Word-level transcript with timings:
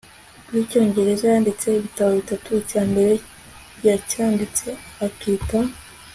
rw'icyongereza. 0.47 1.23
yanditse 1.33 1.67
ibitabo 1.79 2.11
bitatu 2.19 2.47
icya 2.61 2.81
mbere 2.91 3.13
yacyanditse 3.87 4.67
akita 5.05 5.59